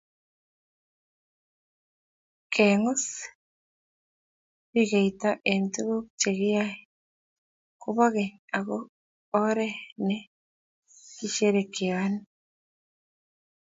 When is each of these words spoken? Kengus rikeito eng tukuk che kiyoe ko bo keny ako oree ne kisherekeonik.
Kengus 2.53 3.03
rikeito 4.73 5.29
eng 5.51 5.65
tukuk 5.73 6.05
che 6.19 6.29
kiyoe 6.39 6.71
ko 7.81 7.87
bo 7.95 8.05
keny 8.15 8.31
ako 8.57 8.75
oree 9.45 9.71
ne 10.07 10.17
kisherekeonik. 11.17 12.25